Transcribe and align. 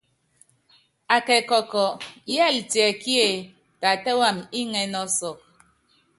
Akɛkɔkɔ, 1.15 1.83
yɛ́litiɛkíe, 2.33 3.27
tatɛ́ 3.81 4.15
wam, 4.19 4.37
iŋɛ́nɛ́ 4.59 5.01
ɔsɔkɔ. 5.07 5.41